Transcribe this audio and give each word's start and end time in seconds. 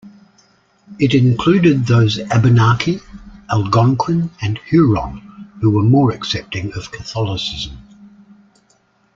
It 0.97 1.13
included 1.13 1.85
those 1.85 2.17
Abenaki, 2.31 3.01
Algonquin, 3.51 4.31
and 4.41 4.57
Huron 4.65 5.19
who 5.61 5.69
were 5.69 5.83
more 5.83 6.09
accepting 6.11 6.73
of 6.73 6.91
Catholicism. 6.91 7.77